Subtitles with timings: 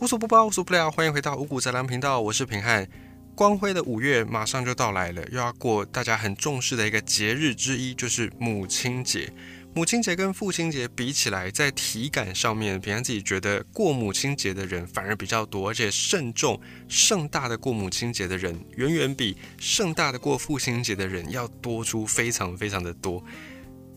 [0.00, 2.88] 无所不包，无所不聊，欢迎回到五谷杂粮频道，我是平汉。
[3.34, 9.32] 光辉的五月马上就到来了，又要过大家很重视的一个节日之一，就是母亲节。
[9.74, 23.20] 母亲节跟父亲节比起来，在体感上面，平安自己觉得过母亲节的人反而比较多，而且慎重盛大的过母亲节的人，远远比盛大的过父亲节的人要多出非常非常的多。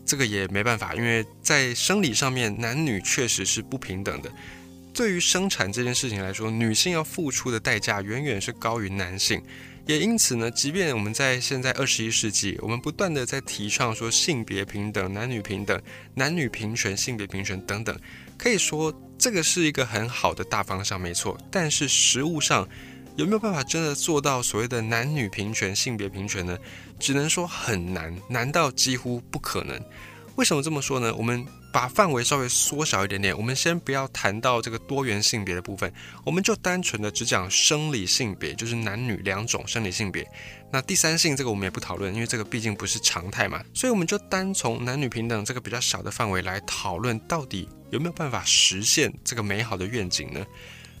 [0.04, 4.28] 这个也没办法，因为在生理上面，男女确实是不平等的。
[4.92, 9.42] 对于生产这件事情来说，女性要付出的代价远远是高于男性。
[9.84, 15.80] 也因此呢，即便我们在现在二十一世纪，我们不断的在提倡说性别平等、男女平等、
[16.14, 17.98] 男女平权、性别平权等等，
[18.38, 21.36] 可以说这个是一个很好的大方向，没错。
[21.50, 22.68] 但是实物上
[23.16, 26.56] 有没有办法真的做到所谓的男女平权、性别平权呢？
[27.00, 29.82] 只能说很难，难到几乎不可能。
[30.36, 31.14] 为什么这么说呢？
[31.14, 35.92] 我们把范围稍微缩小一点点，我们先不要谈到这个多元性别的部分，
[36.24, 40.26] 我们就单纯的只讲生理性别，就是男女两种生理性别。
[40.70, 43.62] 那第三性这个我们也不讨论，因为这个毕竟不是常态嘛。
[43.74, 50.44] 所以我们就单从男女平等这个比较小的范围来讨论，到底有没有办法实现这个美好的愿景呢？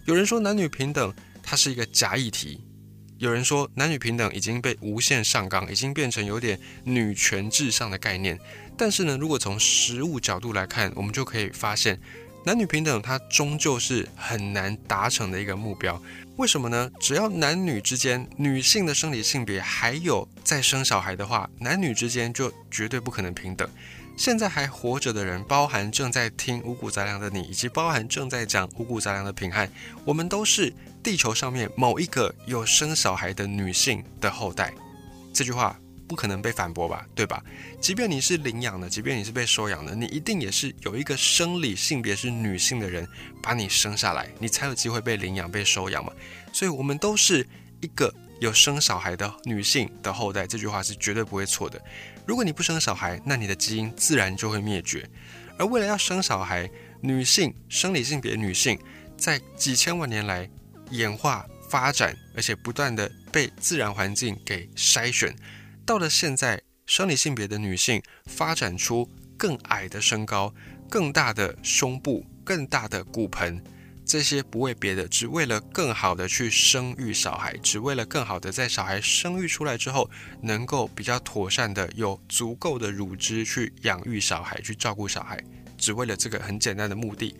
[0.04, 2.60] 有人说男女平等它是一个假议题，
[3.22, 8.36] 有人说男女平等已经被无限上纲，已经变成有点女权至上的概念。
[8.76, 12.00] 但是呢，如果从实物角度来看，我们就可以发现，
[12.44, 16.02] 男女平等它终究是很难达成的一个目标。
[16.34, 16.90] 为什么呢？
[16.98, 23.70] 只要男女之间女性的生理性别还有在生小孩的话，男女之间就绝对不可能平等。
[24.16, 29.70] 现在还活着的人，包含正在听五谷杂粮的你，以及包含正在讲五谷杂粮的平汉，
[30.04, 34.72] 我们都是地球上面某一个有生小孩的女性的后代。
[35.32, 35.78] 这句话。
[36.08, 37.42] 不可能被反驳吧，对吧？
[37.80, 43.08] 即便你是领养的，即便你是被收养的，你一定也是有一个生理性别是女性的人
[43.42, 46.12] 把你生下来，你才有机会被领养、被收养嘛。
[46.52, 47.46] 所以，我们都是
[47.80, 51.80] 一个有生小孩的女性的后代，这句话是绝对不会错的。
[52.26, 55.08] 如果你不生小孩，那你的基因自然就会灭绝。
[55.56, 56.68] 而为了要生小孩，
[57.00, 58.76] 女性生理性别女性
[59.16, 60.50] 在几千万年来
[60.90, 65.36] 演化发展，而且不断的被自然环境给筛选。
[65.86, 70.52] 到了现在，生理性别的女性发展出更矮的身高、
[70.90, 73.62] 更大的胸部、更大的骨盆，
[74.04, 80.10] 这些不为别的，只为了更好的去生育小孩，只为了更好的在小孩生育出来之后，
[80.42, 85.42] 能够比较妥善的有足够的乳汁去养育小孩、去照顾小孩，
[85.78, 87.34] 只为了这个很简单的目的。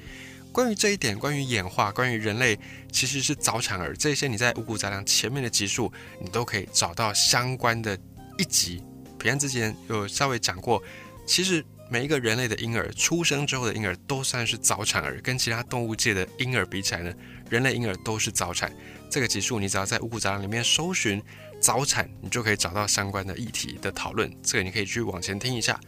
[0.52, 2.58] 关于这一点，关于演化，关于人类
[2.90, 7.98] 其实是早产儿，这些你在五谷杂粮前面的集数，你都可以找到相关的。
[8.38, 8.82] 一集，
[9.18, 10.82] 平安之前有稍微讲过，
[11.26, 17.12] 其实每一个人类的婴儿出生之后的婴儿都算是早产儿，跟其他动物界的婴儿比起来呢，
[17.50, 18.74] 人类婴儿都是早产。
[19.10, 21.22] 这个集数你只要在五谷杂粮里面搜寻
[21.60, 24.34] 早产，你就可以找到相关的议题的讨论。
[24.42, 25.78] 这个你可以去往前听一下。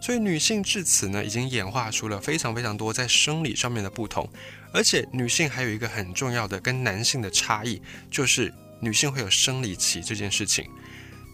[0.00, 4.26] 所以女性至此呢，已经演化出了非常非常多在生理上面的不同，
[4.72, 8.50] 而且女性还有一个很重要的跟男性的差异，就是
[8.80, 10.64] 女性会有生理期这件事情。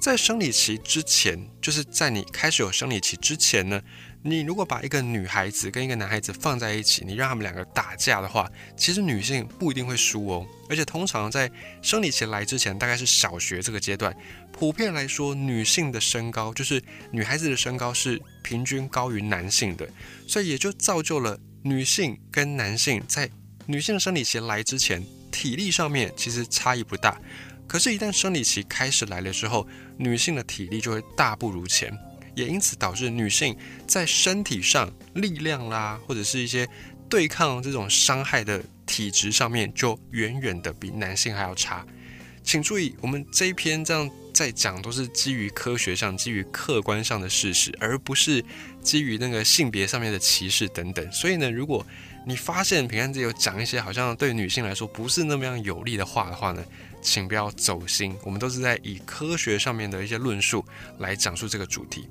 [0.01, 3.83] 在生理期之前，就是在你开始有生理期之前呢，
[4.23, 10.47] 你如果把一个女孩子跟一个男孩子放在一起，你让他们两个打架的话，其实女性不一定会输哦。
[10.69, 11.51] 而且通常在
[11.83, 14.17] 生理期来之前，大概是小学这个阶段，
[14.53, 16.81] 普遍来说，女性的身高就是
[17.11, 19.89] 女孩子的身高是平均高于男性的，
[20.29, 23.29] 所以也就造就了女性跟男性在
[23.67, 27.21] 女性生理期来之前，体力上面其实差异不大。
[27.67, 29.67] 可是，一旦生理期开始来了之后，
[29.99, 31.93] 女性的体力就会大不如前，
[32.35, 33.57] 也因此导致女性
[33.87, 36.69] 在身体上力量啦，或者是一些
[37.09, 41.85] 对抗这种伤害的体质上面，就远远的比男性还要差。
[42.43, 48.45] 请注意，我们这一篇这样在讲，都是基于科学上、基于客观上的事实，而不是
[48.81, 51.11] 基于那个性别上面的歧视等等。
[51.11, 51.85] 所以呢，如果
[52.25, 56.65] 你发现平安姐有讲一些好像对女性来说不是那么样有利的话的话呢？
[57.07, 60.67] 请不要走心，我们都是在以科学上面的一些论述
[60.99, 62.09] 来讲述这个主题。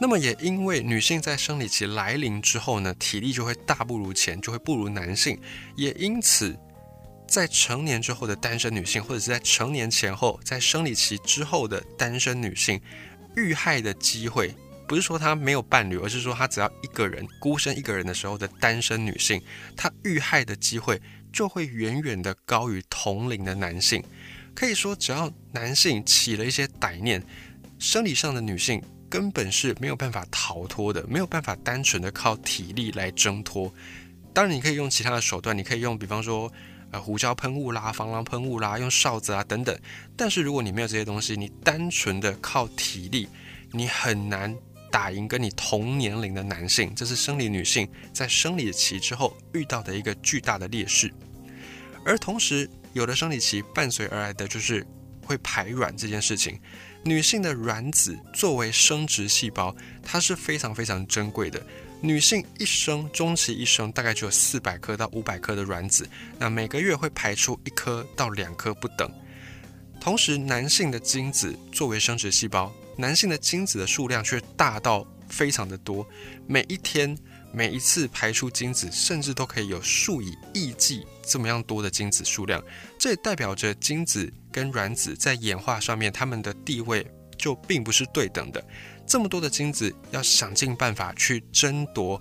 [0.00, 5.40] 那么也因为女性在生理期来临之后呢，体力就会大不如前，就会不如男性。
[5.76, 6.58] 也因此，
[7.28, 12.80] 在成年之后的单身女性，或者是在成年前后，在生理期之后的单身女性，
[13.36, 14.52] 遇害的机会，
[14.88, 19.40] 不是说她没有伴侣，而是说她只要一个人孤身一个人的时候的单身女性，
[19.76, 21.00] 她遇害的机会。
[21.32, 24.02] 就会远远的高于同龄的男性，
[24.54, 27.22] 可以说，只要男性起了一些歹念，
[27.78, 33.72] 生理上的女性根本是没有办法逃脱的，没有办法单纯的靠体力来挣脱。
[34.32, 36.52] 当然，你可以用其他的手段，你可以用，比方说，
[36.92, 39.76] 呃，胡椒喷雾啦、防狼喷雾啦，用哨子啊等等。
[40.16, 43.28] 但是如果你没有这些东西，你单纯的靠体力，
[43.72, 44.56] 你很难
[44.90, 46.94] 打赢跟你同年龄的男性。
[46.94, 51.12] 这是生理女性在生理期之后遇到的一个巨大的劣势。
[52.04, 54.86] 而同时，有的生理期伴随而来的就是
[55.24, 56.58] 会排卵这件事情。
[57.02, 61.64] 女性的卵子作为生殖细胞，它是非常非常珍贵的。
[62.02, 66.08] 女性一生终其一生大概只有四百颗到五百颗的卵子，
[66.38, 69.10] 那每个月会排出一颗到两颗不等。
[70.00, 76.06] 同时，男性的精子作为生殖细胞，男性的精子的数量却大到非常的多，
[76.46, 77.16] 每一天
[77.50, 82.62] 每一次排出精子，甚至都可以有数以亿计这么样多的精子数量。
[82.98, 87.06] 这也代表着精子跟卵子在演化上面，它们的地位
[87.38, 88.62] 就并不是对等的。
[89.06, 92.20] 这么多的精子，要想尽办法去争夺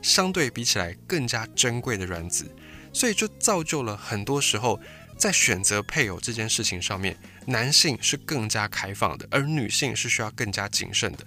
[0.00, 2.50] 相对比起来更加珍贵的卵子，
[2.92, 4.80] 所以就造就了很多时候
[5.20, 7.14] 在选择配偶这件事情上面，
[7.46, 11.24] 男性是更加开放的，而女性是需要更加谨慎的。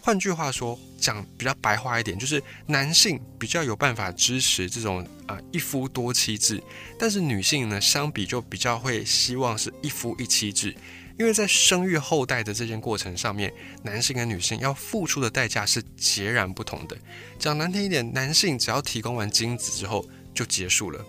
[0.00, 6.62] 换句话说，讲比较白话一点，就是男性比较有办法支持这种啊一夫多妻制，
[6.96, 10.72] 但是女性呢，相比就比较会希望是一夫一妻制。
[11.18, 13.52] 因为在生育后代的这件过程上面，
[13.82, 16.96] 男性跟女性要付出的代价是截然不同的。
[17.38, 21.04] 讲难听一点，男性只要提供完精子之后就结束了，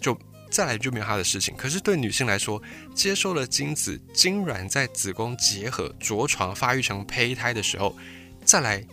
[0.00, 0.18] 就
[0.50, 1.54] 再来就没有他的事情。
[1.56, 2.62] 可是对女性来说，
[2.94, 7.96] 接收了精子，精卵在子宫结合、着床、发育成胚胎的时候，
[8.44, 8.84] 再来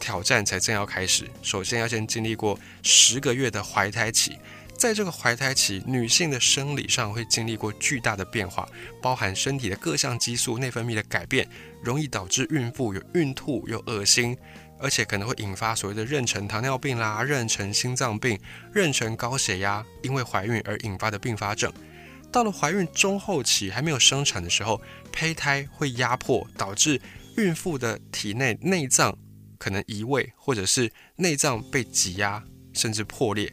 [0.00, 1.28] 挑战才正要开始。
[1.42, 4.36] 首先要先经历过十个月的怀胎期。
[4.74, 8.68] 在这个怀胎期，女性的生理上会经历过巨大的变化，
[9.00, 11.46] 包含身体的各项激素、内分泌的改变，
[11.84, 14.36] 容易导致孕妇有孕吐、有恶心，
[14.82, 18.38] 而且可能会引发所谓的妊娠糖尿病啦、妊娠心脏病、
[18.74, 21.72] 妊娠高血压，因为怀孕而引发的并发症。
[22.32, 24.80] 到了怀孕中后期还没有生产的时候，
[25.12, 27.00] 胚胎会压迫，导致
[27.36, 29.16] 孕妇的体内内脏
[29.58, 32.42] 可能移位，或者是内脏被挤压，
[32.72, 33.52] 甚至破裂。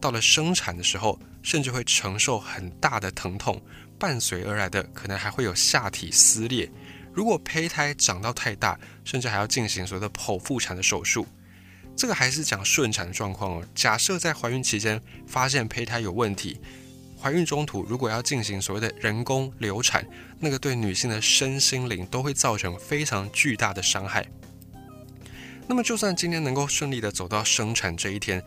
[0.00, 3.60] 到了生产的时候，甚至会承受很大的疼痛，
[3.98, 6.70] 伴随而来的可能还会有下体撕裂。
[7.12, 11.26] 如果胚胎长到太大，甚至还要进行所谓的剖腹产的手术。
[11.96, 13.64] 这个还是讲顺产的状况哦。
[13.74, 16.60] 假设在怀孕期间发现胚胎有问题，
[17.20, 20.06] 怀孕中途如果要进行所谓的人工流产，
[20.38, 24.26] 那个对女性的身心灵都会造成非常巨大的伤害。
[25.66, 28.42] 那么，就算今天能够顺利的走到生产这一天。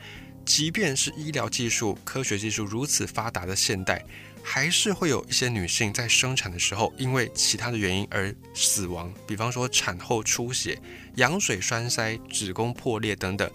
[0.46, 4.04] 即便是医疗技术、科学技术如此发达的现代，
[4.44, 10.78] 还是会有一些女性在生产的时候因为其他的原因而死亡，比方说产后出血、
[11.16, 13.50] 羊水栓塞、子宫破裂等等。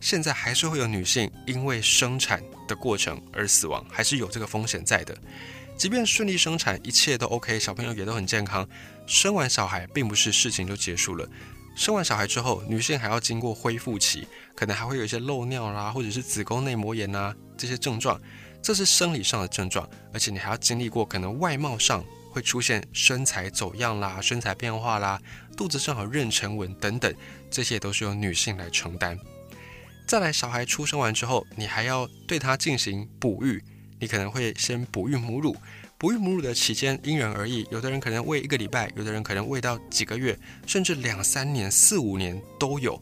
[0.00, 5.14] 现在还是会有女性因为生产的过程而死亡，还是有这个风险在的。
[5.76, 8.66] 即便顺利生产，一切都 OK，小朋友也都很健康，
[9.06, 11.28] 生完小孩并不是事情就结束了。
[11.74, 18.20] 生完小孩之后，女性还要经过恢复期，可能还会有一些漏尿啦，或者是子宫内膜炎呐这些症状，
[18.62, 25.20] 这是生理上的症状，而且你还要经历过可能外貌上会出现身材走样啦、身材变化啦、
[25.56, 27.12] 肚子上有妊娠纹等等，
[27.50, 29.18] 这些都是由女性来承担。
[30.06, 33.62] 再来，小孩出生完之后，你还要对他进行哺育，
[33.98, 35.56] 你可能会先哺育母乳。
[35.96, 43.00] 哺育母乳的期间因人而异，有的人可能喂一个礼拜，有的人可能喂到几个月，甚至两三年、四五年都有。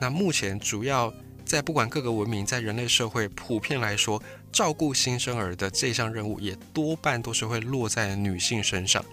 [0.00, 1.12] 那目前主要
[1.44, 9.04] 在不管各个文明，在人类社会普遍来说，照顾新生儿的这项任务也多半都是会落在女性身上。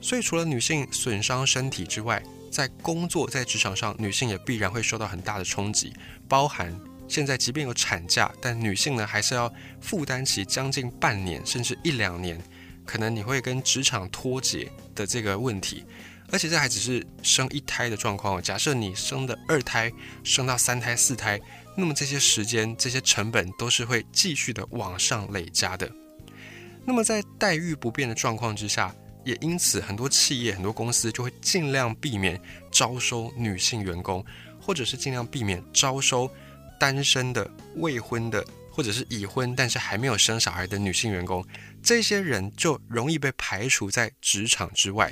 [0.00, 5.92] 所以除了女性损伤身体之外，在工作在职场上，女性也必然会受到很大的冲击，
[6.28, 6.78] 包含。
[7.08, 12.36] 现在即便有产假，但女性呢还是要负担起将近半年甚至一两年，
[12.84, 15.84] 可能你会跟职场脱节的这个问题。
[16.32, 18.42] 而且这还只是生一胎的状况。
[18.42, 19.92] 假设你生的二胎，
[20.24, 21.40] 生到三胎、四胎，
[21.76, 25.90] 那么这些时间、这些成本都是会继续的往上累加的。
[26.84, 32.40] 那么在待遇不变的状况之下，也因此很多企业、很多公司就会尽量避免
[32.70, 34.24] 招收女性员工，
[34.60, 36.30] 或者是尽量避免招收。
[36.78, 41.42] 单身的、未婚的，或者是已婚但是还没有生小孩的女性员工，
[41.82, 45.10] 这些人就容易被排除在职场之外。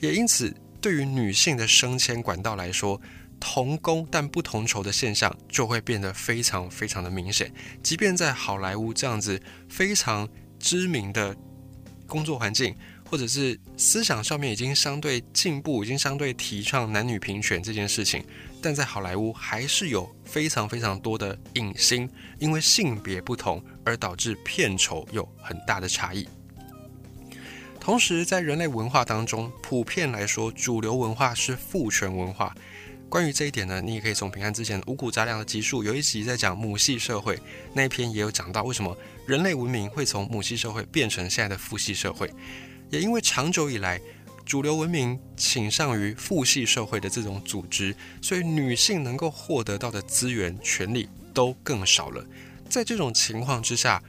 [0.00, 2.98] 也因此，对于女性的升迁管道来说，
[3.46, 7.52] 同工但不同酬的现象就会变得非常非常的明显。
[7.82, 10.26] 即便在好莱坞这样子非常
[10.58, 11.36] 知名的
[12.06, 12.74] 工作环境。
[13.06, 18.24] 或者是思想上面已经相对进步，已经相对提倡男女平权这件事情，
[18.60, 22.08] 但在好莱坞还是有非常非常多的影星，
[22.40, 26.26] 因为性别不同而导致片酬有很大的差异。
[27.78, 32.52] 同时，在人类文化当中，普遍来说，主流文化是父权文化。
[33.14, 37.38] 关于这一点呢，你也可以从平安之前五谷杂粮的集数有一集在讲母系社会
[37.72, 42.28] 那一篇也有讲到，为什么人类文明会从母系社会变成现在的父系社会。
[42.90, 44.00] 也因为长久以来，
[44.44, 52.26] 主流文明倾向于父系社会的这种组织，所以女性能够获得到的资源、权利都更少了。
[52.68, 54.02] 在这种情况之下，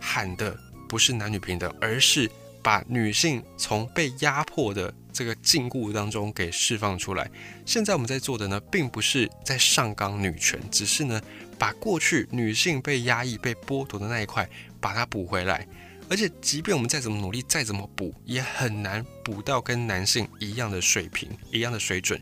[0.00, 2.28] 喊的不是男女平等，而是
[2.62, 7.30] 把女性从被压迫的这个禁锢当中给释放出来。
[7.66, 11.20] 现在我们在做的呢，并不是在上纲女权，只是呢，
[11.58, 14.48] 把过去女性被压抑、被剥夺的那一块，
[14.80, 15.66] 把它补回来。
[16.08, 22.20] 而且，即便我们再怎么努力，再怎么补，也很难补到跟男性一样的水平、一样的水准。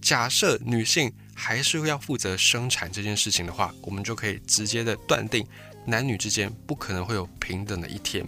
[0.00, 5.44] 假设女性还是要负责生产这件事情的话，我们就可以直接的断定，
[5.84, 8.24] 男女之间不可能会有平等的一天。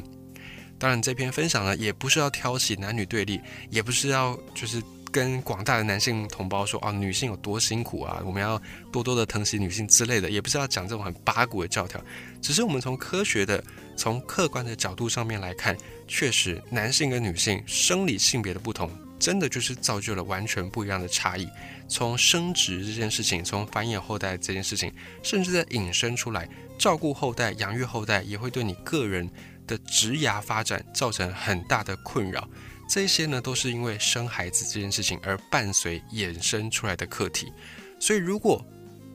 [0.78, 3.40] 当然，这篇分享呢，也不是要挑起男女对立，
[3.70, 4.82] 也不是要就是。
[5.12, 8.60] 跟广大的男性同胞说啊，女性有多辛苦啊，我们要
[8.92, 11.98] 多多的疼惜女性之类的，也不是要讲这种很八股的教条，
[12.42, 13.62] 只是我们从科学的、
[13.96, 15.74] 从客观的角度上面来看，
[16.06, 21.48] 确实男性跟女性生理性别的不同，真的就是造就了完全不一样的差异。
[21.88, 24.92] 从生殖这件事情，从繁衍后代这件事情，
[25.22, 26.46] 甚至在引申出来，
[26.78, 29.30] 照顾后代、养育后代，也会对你个人
[29.66, 32.48] 的职涯发展造成很大的困扰。
[32.88, 37.52] 这些呢，都是因为生孩子这件事情而伴随衍生出来的课题。
[37.98, 38.64] 所以，如果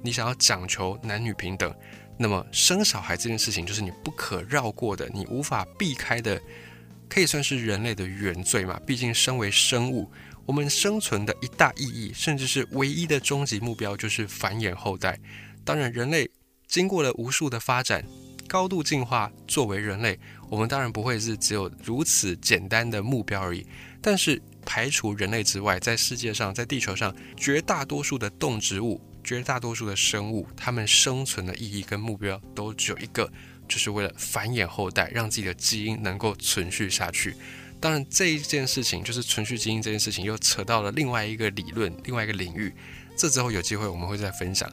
[0.04, 1.74] 你想要讲求男女平等，
[2.20, 6.42] 那么生小孩这件事情就是你不可绕过的，你无法避开的，
[7.08, 8.78] 可以算是人类的原罪嘛。
[8.86, 10.12] 毕竟，身为生物，
[10.46, 15.18] 我们生存的一大意义，甚至是唯一的终极目标，就是繁衍后代。
[15.64, 16.30] 当然，人类
[16.68, 18.04] 经过了无数的发展。
[18.52, 23.66] 高度进化，作为人类，我们当然不会是只有如此简单的目标而已。
[24.02, 33.32] 但是排除人类之外，在世界上，在地球上，绝大多数的动植物，绝大多数的生物，它们生存的意义跟目标都只有一个，
[33.70, 37.34] 就是为了繁衍后代，让自己的基因能够存续下去。
[37.80, 42.74] 当然，这一件事情就是存续基因这件事情，又扯到了另外一个理论，另外一个领域。
[43.16, 44.70] 这之后有机会我们会再分享。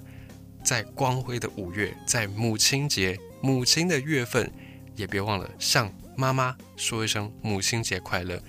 [0.65, 3.17] 在光辉的五月，在母亲节。
[3.41, 4.51] 母亲的月份，
[4.97, 8.41] 也别忘了向妈妈说一声母亲节快乐。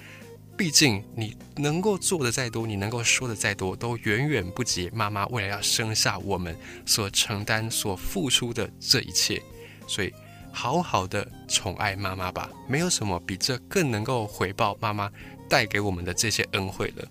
[0.57, 6.53] 毕竟你能够做的再多，你能够说的再多，都远远不及妈妈为了要生下我们
[6.85, 9.41] 所承担、所付出的这一切。
[9.87, 10.13] 所以，
[10.51, 15.09] 好好的宠爱妈妈吧，没有什么比这更能够回报妈妈
[15.47, 17.07] 带给我们的这些恩惠了。